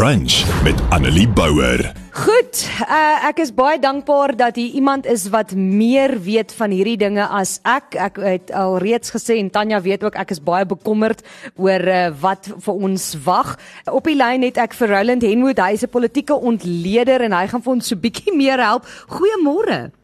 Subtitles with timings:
[0.00, 1.92] Brunch met Annelie Bouwer.
[2.16, 6.96] Goed, uh, ek is baie dankbaar dat hier iemand is wat meer weet van hierdie
[6.96, 7.98] dinge as ek.
[8.00, 11.20] Ek het al reeds gesê en Tanya weet ook ek is baie bekommerd
[11.60, 13.58] oor uh, wat vir ons wag.
[13.92, 17.46] Op die lyn het ek vir Roland Henwood, hy is 'n politieke ontleder en hy
[17.52, 18.88] gaan vir ons so bietjie meer help.
[19.04, 19.99] Goeiemôre.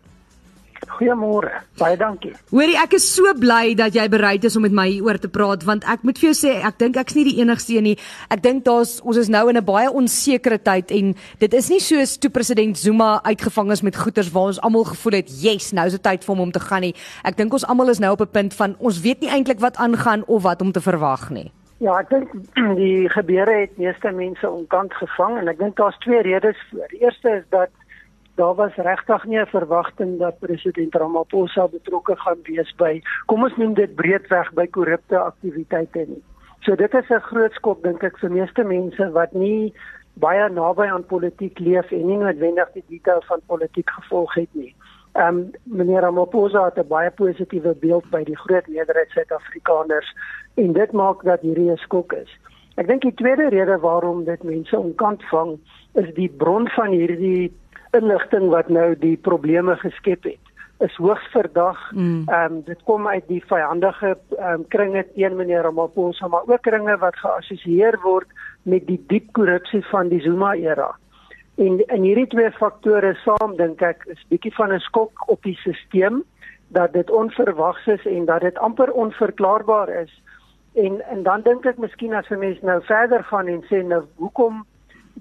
[0.87, 1.51] Goeiemôre.
[1.79, 2.33] Baie dankie.
[2.51, 5.65] Hoorie, ek is so bly dat jy bereid is om met my hieroor te praat
[5.67, 7.97] want ek moet vir jou sê, ek dink ek's nie die enigste een nie.
[8.33, 11.81] Ek dink daar's ons is nou in 'n baie onsekere tyd en dit is nie
[11.81, 15.87] soos toe president Zuma uitgevang is met goederes waar ons almal gevoel het, "Yes, nou
[15.87, 16.95] is dit tyd vir hom om te gaan nie."
[17.25, 19.77] Ek dink ons almal is nou op 'n punt van ons weet nie eintlik wat
[19.77, 21.53] aangaan of wat om te verwag nie.
[21.79, 22.31] Ja, ek dink
[22.83, 26.87] die gebeure het meeste mense onkant gevang en ek dink daar's twee redes vir.
[26.89, 27.71] Die eerste is dat
[28.37, 33.57] daar was regtig nie 'n verwagting dat president Ramaphosa betrokke gaan wees by kom ons
[33.57, 36.23] noem dit breedweg by korrupte aktiwiteite nie.
[36.61, 39.73] So dit is 'n groot skok dink ek vir meeste mense wat nie
[40.15, 44.75] baie naby aan politiek leef en nie noodwendig die detail van politiek gevolg het nie.
[45.13, 50.15] Ehm um, meneer Ramaphosa het 'n baie positiewe beeld by die groot meerderheid Suid-Afrikaners
[50.55, 52.31] en dit maak dat hierdie 'n skok is.
[52.77, 55.59] Ek dink die tweede rede waarom dit mense onkant vang
[55.95, 57.53] is die bron van hierdie
[57.93, 60.47] inligting wat nou die probleme geskep het
[60.79, 61.79] is hoogs verdag.
[61.93, 62.25] Mm.
[62.29, 62.57] Ehm mm.
[62.57, 66.97] um, dit kom uit die vyandige ehm um, kringe teen meneer Ramaphosa, maar ook kringe
[66.97, 68.29] wat geassosieer word
[68.63, 70.95] met die diep korrupsie van die Zuma era.
[71.57, 75.57] En in hierdie twee faktore saam dink ek is bietjie van 'n skok op die
[75.57, 76.25] stelsel
[76.69, 80.23] dat dit onverwags is en dat dit amper onverklaarbaar is.
[80.75, 84.05] En en dan dink ek miskien as 'n mens nou verder gaan en sê nou
[84.17, 84.67] hoekom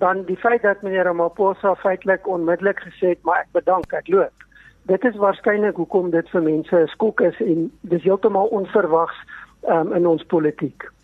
[0.02, 4.48] dan die feit dat meneer Ramaphosa feitelik onmiddellik gesê het maar ek bedank ek loop.
[4.92, 9.18] Dit is waarskynlik hoekom dit vir mense 'n skok is en dis heeltemal onverwags
[9.68, 10.95] um, in ons politiek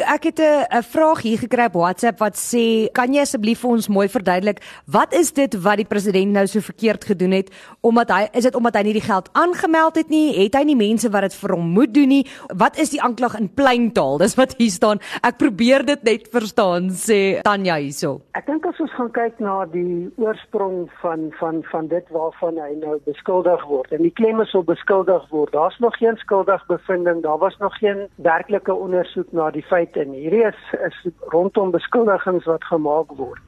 [0.00, 3.88] ek het 'n vraag hier gekry op WhatsApp wat sê, "Kan jy asseblief vir ons
[3.88, 8.28] mooi verduidelik wat is dit wat die president nou so verkeerd gedoen het omdat hy
[8.32, 10.44] is dit omdat hy nie die geld aangemeld het nie?
[10.44, 12.26] Het hy nie mense wat dit vir hom moet doen nie?
[12.56, 14.18] Wat is die aanklag in plain taal?
[14.18, 14.98] Dis wat hier staan.
[15.22, 18.20] Ek probeer dit net verstaan," sê Tanya hierso.
[18.34, 22.74] Ek dink as ons gaan kyk na die oorsprong van van van dit waarvan hy
[22.80, 25.52] nou beskuldig word en die klem is op beskuldig word.
[25.52, 30.14] Daar's nog geen skuldigbevindings, daar was nog geen werklike ondersoek na die feit feite en
[30.14, 33.40] hierdie is is rondom beskuldigings wat gemaak word.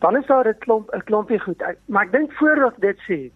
[0.00, 1.62] Dan is daar 'n klomp 'n klompie goed.
[1.86, 3.30] Maar ek dink voordat dit sê,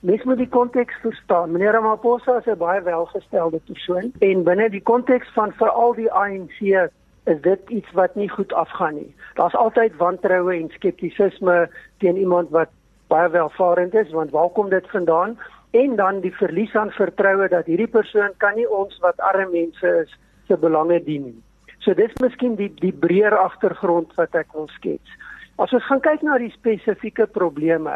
[0.00, 1.52] mens moet die konteks verstaan.
[1.52, 6.90] Meneer Ramaphosa is 'n baie welgestelde persoon en binne die konteks van veral die ANC
[7.24, 9.14] is dit iets wat nie goed afgaan nie.
[9.34, 12.68] Daar's altyd wantroue en skeptisisme teen iemand wat
[13.08, 15.38] baie welvarend is, want waar kom dit vandaan?
[15.70, 19.86] En dan die verlies aan vertroue dat hierdie persoon kan nie ons wat arme mense
[19.86, 21.42] is se belange dien nie.
[21.88, 25.12] So dis miskien die die breër agtergrond wat ek wil skets.
[25.56, 27.94] As ons gaan kyk na die spesifieke probleme,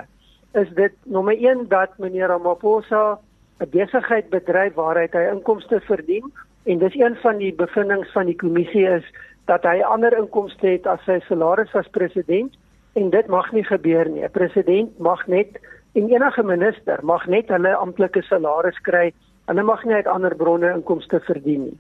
[0.57, 3.19] is dit nommer 1 dat meneer Ramaphosa
[3.61, 6.33] 'n besigheid bedryf waaruit hy inkomste verdien
[6.65, 9.05] en dis een van die bevindinge van die kommissie is
[9.45, 12.57] dat hy ander inkomste het as sy salaris as president
[12.95, 14.25] en dit mag nie gebeur nie.
[14.25, 15.61] 'n President mag net
[15.93, 19.13] en enige minister mag net hulle amptelike salaris kry
[19.47, 21.79] hulle mag nie uit ander bronne inkomste verdien nie.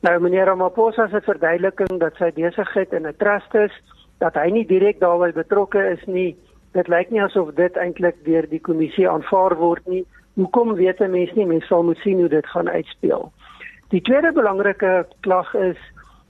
[0.00, 3.74] Nou meneer Ramaphosa se verduideliking dat sy besigheid in 'n trust is,
[4.18, 6.36] dat hy nie direk daarbey betrokke is nie,
[6.72, 10.04] dit lyk nie asof dit eintlik deur die kommissie aanvaar word nie.
[10.34, 11.46] Hoekom weet 'n mens nie?
[11.46, 13.32] Mens sal moet sien hoe dit gaan uitspeel.
[13.90, 15.78] Die tweede belangrike klag is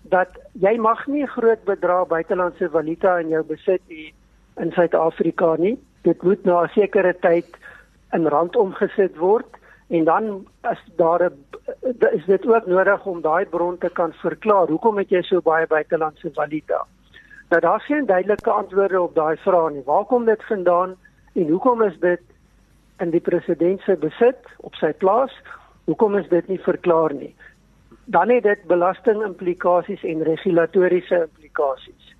[0.02, 4.12] dat jy mag nie groot bedrae buitelandse valuta in jou besit hê
[4.56, 5.78] in Suid-Afrika nie.
[6.02, 7.58] Dit moet na 'n sekere tyd
[8.12, 9.57] in rand omgesit word
[9.88, 11.44] en dan as daar 'n
[12.12, 15.66] is dit ook nodig om daai bron te kan verklaar hoekom het jy so baie
[15.66, 16.84] buitelandse valuta.
[17.48, 19.82] Nou daar's geen duidelike antwoorde op daai vraag nie.
[19.84, 20.96] Waar kom dit vandaan
[21.32, 22.20] en hoekom is dit
[22.98, 25.32] in die president se besit op sy plaas?
[25.84, 27.34] Hoekom is dit nie verklaar nie?
[28.04, 32.14] Dan het dit belasting implikasies en regulatoriese implikasies.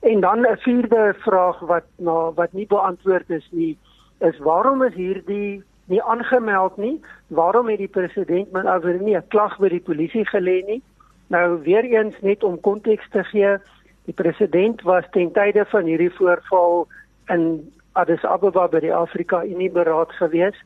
[0.00, 3.78] En dan 'n vierde vraag wat na wat nie beantwoord is nie
[4.18, 7.00] is waarom is hierdie nie aangemeld nie.
[7.26, 10.82] Waarom het die president min oor nie 'n klag by die polisie gelê nie?
[11.28, 13.56] Nou weer eens net om konteks te gee,
[14.04, 16.86] die president was ten tye van hierdie voorval
[17.28, 20.56] in Addis Ababa by die Afrika Unie beraad gewees.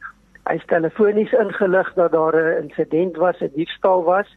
[0.44, 4.36] Hy het telefonies ingelig dat daar 'n insident was, 'n diefstal was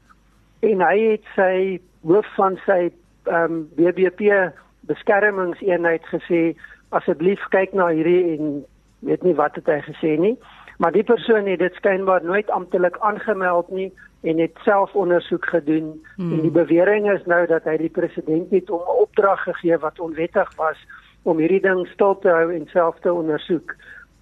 [0.59, 2.91] en hy het sy hoof van sy
[3.23, 6.55] ehm um, BBP beskermingseenheid gesê
[6.89, 8.65] asseblief kyk na hierdie en
[8.99, 10.37] weet nie wat het hy gesê nie
[10.77, 16.05] maar die persoon het dit skynbaar nooit amptelik aangemeld nie en het self ondersoek gedoen
[16.15, 16.33] hmm.
[16.33, 19.99] en die bewering is nou dat hy die president het om 'n opdrag gegee wat
[19.99, 20.77] onwettig was
[21.23, 23.75] om hierdie ding stil te hou en self te ondersoek.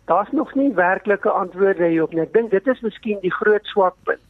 [0.05, 2.21] Daar's nog nie werklike antwoorde hierop nie.
[2.21, 4.23] Ek dink dit is miskien die groot swakpunt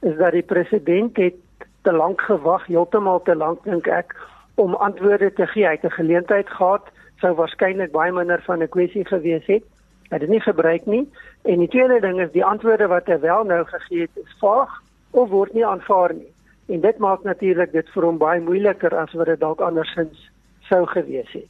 [0.00, 1.36] is dat die president het
[1.82, 4.14] te lank gewag, heeltemal te lank dink ek
[4.60, 5.66] om antwoorde te gee.
[5.66, 6.88] Hy het 'n geleentheid gehad,
[7.20, 9.64] sou waarskynlik baie minder van 'n kwessie gewees het.
[10.10, 11.04] Het dit nie gebruik nie.
[11.42, 14.72] En die tweede ding is die antwoorde wat hy wel nou gegee het, is vaag
[15.10, 16.30] of word nie aanvaar nie.
[16.70, 20.30] En dit maak natuurlik dit vir hom baie moeiliker as wat dit dalk andersins
[20.70, 21.49] sou gewees het.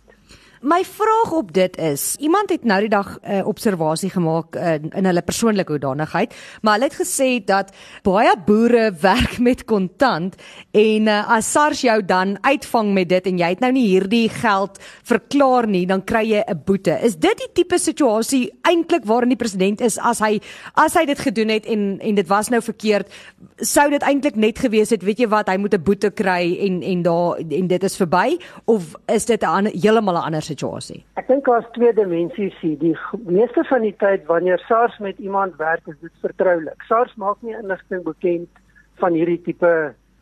[0.61, 4.73] My vraag op dit is, iemand het nou die dag 'n uh, observasie gemaak uh,
[4.75, 7.73] in hulle persoonlike hoedanigheid, maar hulle het gesê dat
[8.03, 10.35] baie boere werk met kontant
[10.71, 14.29] en uh, as SARS jou dan uitvang met dit en jy het nou nie hierdie
[14.29, 16.99] geld verklaar nie, dan kry jy 'n boete.
[17.03, 20.41] Is dit die tipe situasie eintlik waarin die president is as hy
[20.75, 23.09] as hy dit gedoen het en en dit was nou verkeerd,
[23.57, 26.83] sou dit eintlik net gewees het, weet jy wat, hy moet 'n boete kry en
[26.83, 31.01] en daar en dit is verby of is dit 'n heeltemal 'n ander situasie?
[31.21, 32.77] Ek dink daar's twee dimensies hier.
[32.83, 36.83] Die meeste van die tyd wanneer SARS met iemand werk, is dit vertroulik.
[36.91, 38.63] SARS maak nie inligting bekend
[39.01, 39.73] van hierdie tipe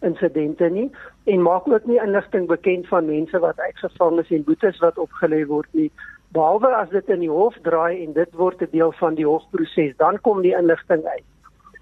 [0.07, 0.87] insidente nie
[1.27, 5.43] en maak ook nie inligting bekend van mense wat uitgevang is en boetes wat opgelê
[5.47, 5.91] word nie.
[6.37, 9.97] Behalwe as dit in die hof draai en dit word 'n deel van die hofproses,
[9.97, 11.27] dan kom die inligting uit.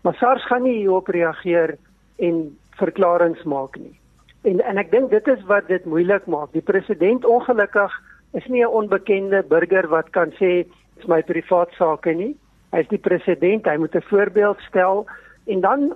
[0.03, 1.77] Maar SARS gaan nie hierop reageer
[2.19, 3.99] en verklaringe maak nie.
[4.43, 6.53] En en ek dink dit is wat dit moeilik maak.
[6.53, 7.93] Die president ongelukkig
[8.33, 12.37] is nie 'n onbekende burger wat kan sê dis my privaat sake nie.
[12.73, 15.07] Hy is die president, hy moet 'n voorbeeld stel
[15.47, 15.95] en dan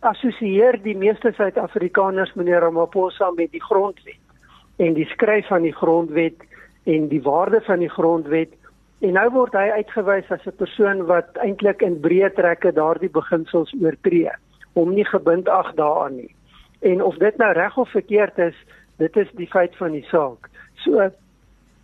[0.00, 4.20] assosieer die meeste Suid-Afrikaners meneer Ramaphosa met die grondwet
[4.76, 6.34] en die skryf van die grondwet
[6.84, 8.52] en die waarde van die grondwet
[9.00, 13.72] en nou word hy uitgewys as 'n persoon wat eintlik in breë trekke daardie beginsels
[13.82, 14.30] oortree
[14.72, 16.34] om nie gebind ag daaraan nie.
[16.80, 18.54] En of dit nou reg of verkeerd is,
[18.96, 20.48] dit is die feit van die saak.
[20.74, 21.10] So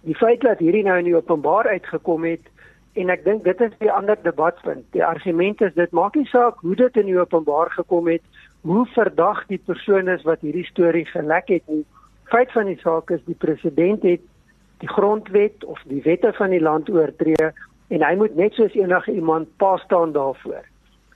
[0.07, 2.47] die feit dat hierdie nou in die openbaar uitgekom het
[2.97, 4.85] en ek dink dit is 'n ander debatpunt.
[4.93, 8.23] Die argument is dit maak nie saak hoe dit in die openbaar gekom het,
[8.61, 11.85] hoe verdag die persoon is wat hierdie storie gelek het nie.
[12.25, 14.21] Feit van die saak is die president het
[14.79, 17.51] die grondwet of die wette van die land oortree
[17.89, 20.65] en hy moet net soos enige iemand pa staan daarvoor.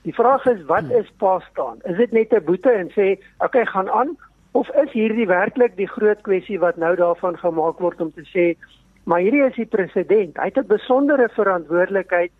[0.03, 1.77] Die vraag is wat is pa staan?
[1.83, 4.17] Is dit net 'n boete en sê, "Oké, okay, gaan aan,"
[4.51, 8.57] of is hierdie werklik die groot kwessie wat nou daarvan gemaak word om te sê
[9.03, 10.37] Maar hierdie is die president.
[10.37, 12.31] Hy het 'n besondere verantwoordelikheid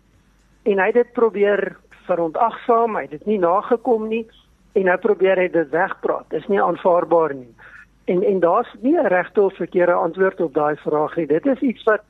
[0.62, 1.76] en hy het dit probeer
[2.06, 2.96] verontagsaam.
[2.96, 4.26] Hy het dit nie nagekom nie
[4.72, 6.30] en nou probeer hy dit wegpraat.
[6.30, 7.54] Dis nie aanvaarbaar nie.
[8.04, 11.26] En en daar's nie 'n regte of verkeerde antwoord op daai vraag nie.
[11.26, 12.02] Dit is iets wat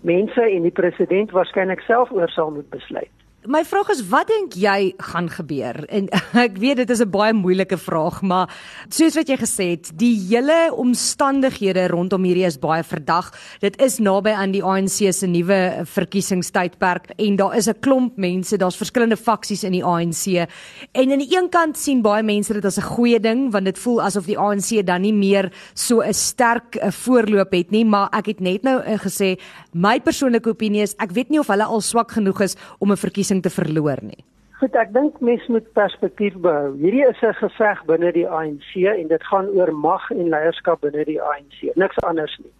[0.00, 3.19] mense en die president waarskynlik self oor sal moet besluit.
[3.48, 5.78] My vraag is wat dink jy gaan gebeur?
[5.88, 6.10] En
[6.44, 8.52] ek weet dit is 'n baie moeilike vraag, maar
[8.92, 13.32] soos wat jy gesê het, die hele omstandighede rondom hierdie is baie verdag.
[13.64, 18.58] Dit is naby aan die ANC se nuwe verkiesingstydperk en daar is 'n klomp mense,
[18.58, 20.44] daar's verskillende faksies in die ANC.
[20.92, 23.78] En aan die een kant sien baie mense dit as 'n goeie ding want dit
[23.78, 28.10] voel asof die ANC dan nie meer so 'n sterk eh, voorloop het nie, maar
[28.12, 29.40] ek het net nou eh, gesê
[29.72, 32.96] my persoonlike opinie is ek weet nie of hulle al swak genoeg is om 'n
[32.96, 34.24] verkiesing verkiesing te verloor nie?
[34.60, 36.76] Goed, ek dink mens moet perspektief behou.
[36.76, 41.04] Hierdie is 'n geveg binne die ANC en dit gaan oor mag en leierskap binne
[41.04, 42.52] die ANC, niks anders nie.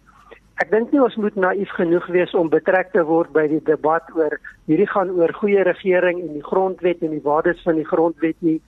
[0.61, 4.03] Ek dink nie ons moet naïef genoeg wees om betrek te word by die debat
[4.15, 8.35] oor hierdie gaan oor goeie regering en die grondwet en die waardes van die grondwet
[8.39, 8.61] nie.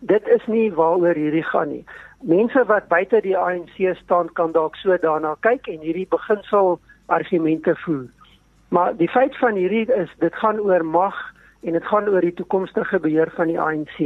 [0.00, 1.84] Dit is nie waaroor hierdie gaan nie.
[2.22, 7.74] Mense wat buite die ANC staan kan dalk so daarna kyk en hierdie beginsel argumente
[7.84, 8.08] voer.
[8.68, 11.14] Maar die feit van hierdie is dit gaan oor mag
[11.62, 13.98] en dit gaan oor die toekomstige beheer van die ANC.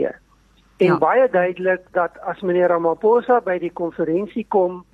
[0.81, 0.99] En ja.
[0.99, 4.85] baie duidelik dat as meneer Ramaphosa by die konferensie kom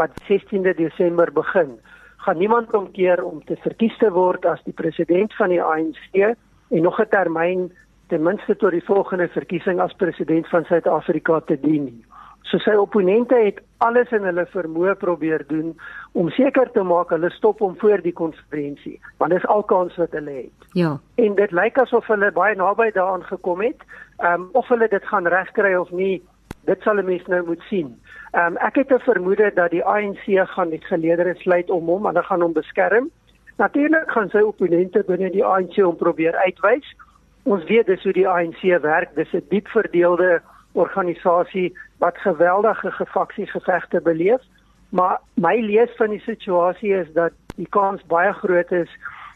[0.00, 1.78] wat 16de Desember begin,
[2.16, 6.82] gaan niemand omkeer om te verkies te word as die president van die ANC en
[6.82, 7.72] nog 'n termyn
[8.08, 12.04] ten minste tot die volgende verkiesing as president van Suid-Afrika te dien nie.
[12.48, 15.74] So sy opponente het alles in hulle vermoë probeer doen
[16.16, 20.16] om seker te maak hulle stop hom voor die konferensie, want dis al kans wat
[20.16, 20.68] hulle het.
[20.78, 20.94] Ja.
[21.20, 23.84] En dit lyk asof hulle baie naby daaraan gekom het.
[24.18, 26.22] Ehm um, of hulle dit gaan regkry of nie,
[26.64, 27.92] dit sal 'n mens nou moet sien.
[28.32, 32.06] Ehm um, ek het 'n vermoede dat die ANC gaan die geleedere sluit om hom
[32.06, 33.10] en hulle gaan hom beskerm.
[33.56, 36.96] Natuurlik gaan sy opponente binne die ANC hom probeer uitwys.
[37.42, 40.40] Ons weet dis hoe die ANC werk, dis 'n diep verdeelde
[40.72, 44.40] organisasie wat geweldige gefaksiegevegte beleef.
[44.88, 48.90] Maar my lees van die situasie is dat die kans baie groot is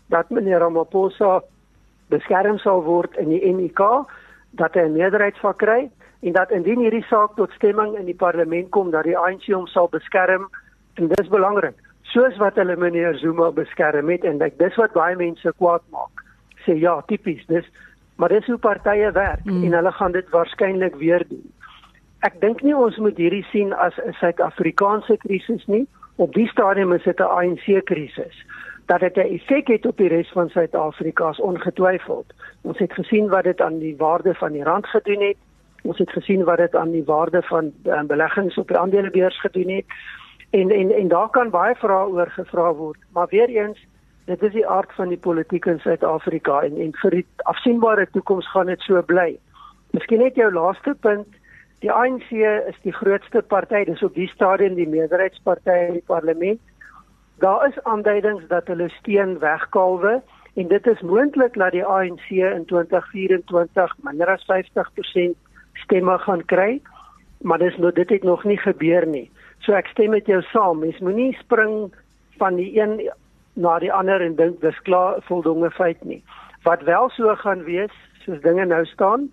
[0.07, 1.43] dat meneer Ramaphosa
[2.09, 3.81] beskerm sal word in die NIK.
[4.53, 8.17] dat hy 'n meerderheid sal kry en dat indien hierdie saak tot stemming in die
[8.17, 10.49] parlement kom dat die ANC hom sal beskerm
[10.95, 15.17] en dis belangrik soos wat hulle meneer Zuma beskerm het en ek dis wat baie
[15.17, 16.25] mense kwaad maak
[16.67, 17.65] sê ja tipies dis
[18.23, 19.65] maar dis hoe partye werk mm.
[19.65, 21.53] en hulle gaan dit waarskynlik weer doen.
[22.23, 25.89] Ek dink nie ons moet hierdie sien as 'n Suid-Afrikaanse krisis nie.
[26.23, 28.37] Op die stadium is dit 'n ANC krisis.
[28.87, 32.33] Dat dit 'n effek het op die res van Suid-Afrika is ongetwyfeld.
[32.63, 35.37] Ons het gesien wat dit aan die waarde van die rand gedoen het.
[35.83, 39.69] Ons het gesien wat dit aan die waarde van um, beleggings op die aandelebeurs gedoen
[39.69, 39.85] het.
[40.51, 42.99] En en en daar kan baie vrae oor gevra word.
[43.13, 43.87] Maar weer eens
[44.27, 48.51] dit is die aard van die politiek in Suid-Afrika en en vir die afsienbare toekoms
[48.51, 49.39] gaan dit so bly.
[49.97, 51.39] Miskien net jou laaste punt
[51.83, 52.31] die ANC
[52.71, 56.61] is die grootste party dis op die stadium die meerderheidsparty in die parlement.
[57.43, 60.21] Daar is aanduidings dat hulle steun wegkalwe
[60.55, 65.35] en dit is moontlik dat die ANC in 2024 minder as 50%
[65.83, 66.81] stemme gaan kry,
[67.43, 69.27] maar dis nou dit het nog nie gebeur nie.
[69.67, 70.83] So ek stem met jou saam.
[70.85, 71.91] Mens moenie spring
[72.39, 73.01] van die een
[73.55, 76.23] na die ander en dink dis klaar voldonge feit nie.
[76.63, 77.95] Wat wel so gaan wees,
[78.25, 79.29] soos dinge nou staan,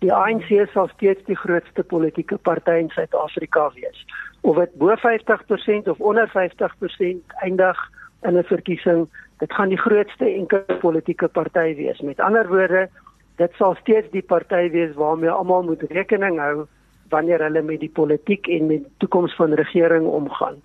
[0.00, 4.04] die ANC sal steeds die grootste politieke party in Suid-Afrika wees.
[4.40, 7.78] Of dit bo 50% of onder 50% eindig
[8.22, 9.08] in 'n verkiesing,
[9.38, 12.00] dit gaan die grootste enkele politieke party wees.
[12.00, 12.88] Met ander woorde,
[13.36, 16.66] dit sal steeds die party wees waarmee almal moet rekening hou
[17.08, 20.60] wanneer hulle met die politiek en met die toekoms van regering omgaan.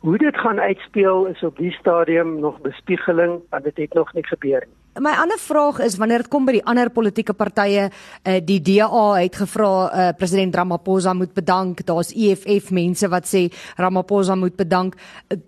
[0.00, 4.24] Hoe dit gaan uitspeel is op die stadium nog bespiegeling want dit het nog nie
[4.24, 4.76] gebeur nie.
[5.00, 9.04] My ander vraag is wanneer dit kom by die ander politieke partye, uh, die DA
[9.20, 11.84] het gevra uh, president Ramaphosa moet bedank.
[11.86, 14.96] Daar's EFF mense wat sê Ramaphosa moet bedank.
[15.28, 15.38] Uh,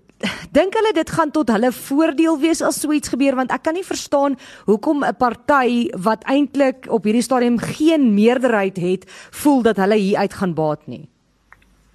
[0.54, 3.74] dink hulle dit gaan tot hulle voordeel wees as so iets gebeur want ek kan
[3.74, 4.36] nie verstaan
[4.68, 9.08] hoekom 'n party wat eintlik op hierdie stadium geen meerderheid het,
[9.42, 11.08] voel dat hulle hier uit gaan baat nie.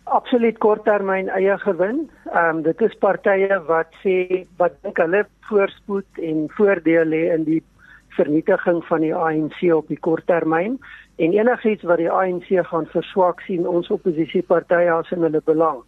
[0.07, 2.05] Absoluut korttermyn eie gewin.
[2.31, 7.43] Ehm um, dit is partye wat sê wat dink hulle voorspoed en voordeel lê in
[7.43, 7.59] die
[8.15, 10.77] vernietiging van die ANC op die korttermyn
[11.17, 15.83] en enigiets wat die ANC gaan verswak sien ons oppositiepartye as in hulle belang.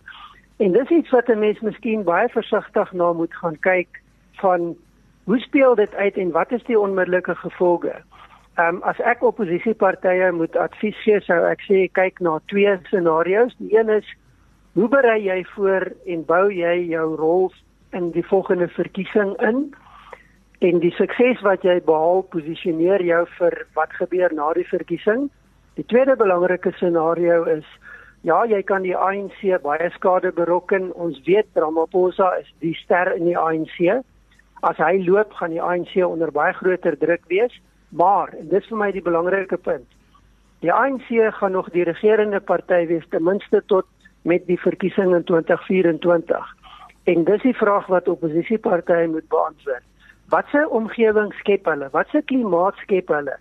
[0.59, 4.01] En dis iets wat 'n mens miskien baie versigtig na moet gaan kyk
[4.43, 4.75] van
[5.23, 7.95] hoe speel dit uit en wat is die onmiddellike gevolge?
[8.59, 13.53] Ehm um, as ek oppositiepartye moet advies gee, sou ek sê kyk na twee scenario's.
[13.61, 14.07] Die een is
[14.75, 17.45] hoe berei jy voor en bou jy jou rol
[17.95, 19.61] in die volgende verkiesing in?
[20.59, 25.29] En die sukses wat jy behaal, posisioneer jou vir wat gebeur na die verkiesing.
[25.79, 27.63] Die tweede belangrike scenario is
[28.27, 30.91] ja, jy kan die ANC baie skade berokken.
[30.99, 34.03] Ons weet Ramaphosa is die ster in die ANC.
[34.67, 37.55] As hy loop, gaan die ANC onder baie groter druk wees.
[37.89, 39.87] Maar en dis vir my die belangrike punt.
[40.59, 41.07] Die ANC
[41.39, 43.85] gaan nog die regerende party wees ten minste tot
[44.21, 46.55] met die verkiesing in 2024.
[47.03, 49.85] En dis die vraag wat oppositiepartye moet beantwoord.
[50.29, 51.89] Watse omgewing skep hulle?
[51.91, 53.37] Watse klimaat skep hulle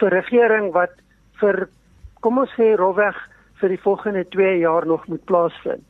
[0.00, 0.94] vir regering wat
[1.42, 1.66] vir
[2.24, 3.18] kom ons sê rowweg
[3.60, 5.84] vir die volgende 2 jaar nog moet plaasvind?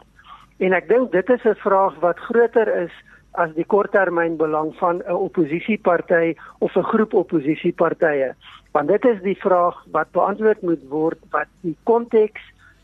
[0.59, 2.93] En ek dink dit is 'n vraag wat groter is
[3.41, 8.35] as die korttermynbelang van 'n oppositieparty of 'n groep oppositiepartye.
[8.73, 12.41] Want dit is die vraag wat beantwoord moet word wat die konteks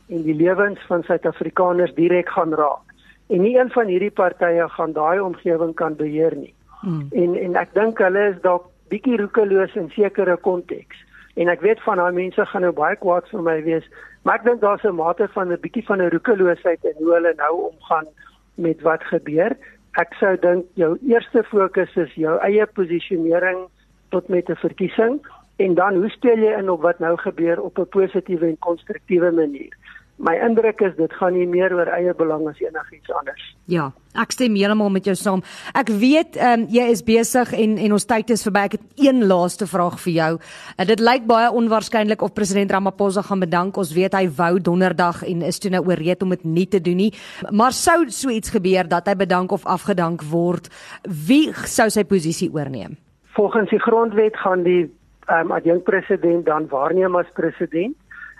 [0.08, 2.88] en die lewens van Suid-Afrikaners direk gaan raak.
[3.28, 6.54] En nie een van hierdie partye gaan daai omgewing kan beheer nie.
[6.80, 7.06] Hmm.
[7.10, 11.04] En en ek dink hulle is dalk bietjie roekeloos in sekere konteks.
[11.34, 13.84] En ek weet van daai mense gaan nou baie kwaad vir my wees,
[14.22, 17.34] maar ek dink daar's 'n mate van 'n bietjie van 'n roekeloosheid in hoe hulle
[17.36, 18.06] nou omgaan
[18.54, 19.56] met wat gebeur
[19.92, 23.66] ek sou dink jou eerste fokus is jou eie posisionering
[24.10, 25.20] tot met 'n verkiesing
[25.56, 29.30] en dan hoe speel jy in op wat nou gebeur op 'n positiewe en konstruktiewe
[29.32, 29.72] manier.
[30.18, 33.42] My indruk is dit gaan nie meer oor eie belang as enigiets anders.
[33.70, 33.84] Ja,
[34.18, 35.44] ek stem heeltemal met jou saam.
[35.78, 38.64] Ek weet ehm um, jy is besig en en ons tyd is verby.
[38.66, 40.30] Ek het een laaste vraag vir jou.
[40.40, 43.78] Uh, dit lyk baie onwaarskynlik of president Ramaphosa gaan bedank.
[43.78, 46.98] Ons weet hy wou donderdag en is toe nou ooreed om dit nie te doen
[46.98, 47.12] nie.
[47.50, 50.66] Maar sou so iets gebeur dat hy bedank of afgedank word,
[51.06, 52.98] wie sou sy posisie oorneem?
[53.38, 54.88] Volgens die grondwet gaan die
[55.28, 57.94] ehm um, adjunkt president dan waarneem as president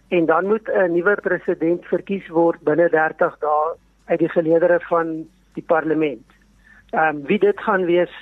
[0.08, 5.28] en dan moet 'n nuwe president verkies word binne 30 dae uit die geleedere van
[5.52, 6.26] die parlement.
[6.90, 8.14] Ehm um, wie dit gaan wees,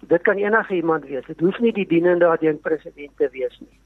[0.00, 1.26] dit kan enige iemand wees.
[1.26, 3.78] Dit hoef nie die dienende adjunkt president te wees nie.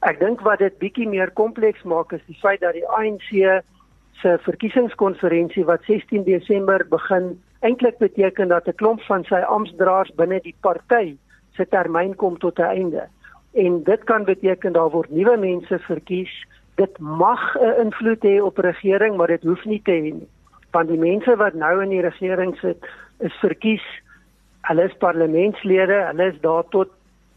[0.00, 3.62] Ek dink wat dit bietjie meer kompleks maak is die feit dat die ANC
[4.22, 10.40] se verkiesingskonferensie wat 16 Desember begin eintlik beteken dat 'n klomp van sy amptdraers binne
[10.40, 11.16] die party
[11.56, 13.08] se termyn kom tot 'n einde.
[13.54, 16.32] en dit kan beteken daar word nuwe mense verkies.
[16.74, 20.28] Dit mag 'n invloed hê op regering, maar dit hoef nie te hê nie.
[20.70, 22.86] Want die mense wat nou in die regering sit,
[23.18, 23.84] is verkies.
[24.60, 26.88] Hulle is parlementslede, hulle is daar tot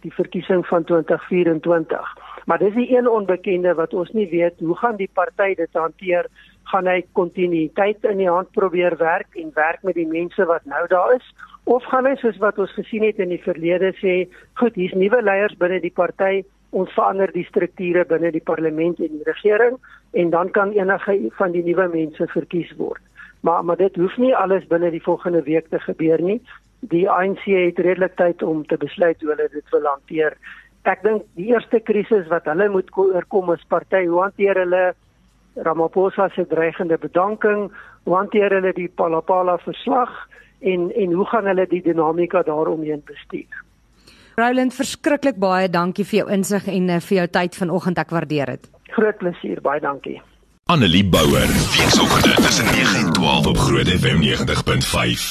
[0.02, 2.18] die verkiesing van 2024.
[2.46, 6.30] Maar dis die een onbekende wat ons nie weet hoe gaan die party dit hanteer?
[6.72, 10.88] Gaan hy kontinuïteit in die hand probeer werk en werk met die mense wat nou
[10.88, 11.34] daar is?
[11.64, 14.16] Of gaan hy soos wat ons gesien het in die verlede sê,
[14.60, 19.14] goed, hier's nuwe leiers binne die party, ons verander die strukture binne die parlement en
[19.14, 19.78] die regering
[20.12, 23.02] en dan kan enige van die nuwe mense verkies word.
[23.42, 26.42] Maar maar dit hoef nie alles binne die volgende week te gebeur nie.
[26.80, 30.38] Die ANC het redelik tyd om te besluit hoe hulle dit wil hanteer.
[30.84, 34.94] Ek dink die eerste krisis wat hulle moet oorkom is party hoe hanteer hulle
[35.58, 37.72] Ramaphosa se dreigende bedanking,
[38.04, 40.12] hoe hanteer hulle die Palapala verslag
[40.60, 43.64] en en hoe gaan hulle die dinamika daaromheen bestuur?
[44.38, 47.98] Roland, verskriklik baie dankie vir jou insig en uh, vir jou tyd vanoggend.
[48.04, 48.68] Ek waardeer dit.
[48.94, 50.20] Groot plesier, baie dankie.
[50.70, 55.28] Annelie Bouwer, weekoggend tussen 9 en 12 op Groot FM 90.5.